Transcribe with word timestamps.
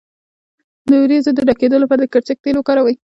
د 0.89 0.91
وروځو 1.03 1.31
د 1.35 1.39
ډکیدو 1.47 1.77
لپاره 1.83 1.99
د 2.01 2.05
کرچک 2.13 2.37
تېل 2.43 2.55
وکاروئ 2.57 2.95